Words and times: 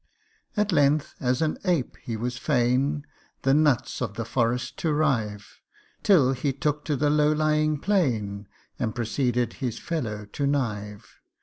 At 0.57 0.71
length 0.71 1.13
as 1.19 1.43
an 1.43 1.59
ape 1.63 1.95
he 2.01 2.17
was 2.17 2.35
fain 2.35 3.05
The 3.43 3.53
nuts 3.53 4.01
of 4.01 4.15
the 4.15 4.25
forest 4.25 4.75
to 4.77 4.91
rive; 4.91 5.61
Till 6.01 6.31
he 6.31 6.51
took 6.53 6.83
to 6.85 6.95
the 6.95 7.11
low 7.11 7.31
lying 7.31 7.77
plain, 7.77 8.47
And 8.79 8.95
proceeded 8.95 9.53
his 9.61 9.77
fellow 9.77 10.25
to 10.25 10.47
knive. 10.47 11.19